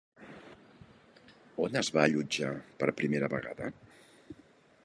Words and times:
On 1.67 1.77
es 1.83 1.93
va 1.97 2.05
allotjar 2.07 2.51
per 2.81 2.93
primera 3.03 3.31
vegada? 3.37 3.73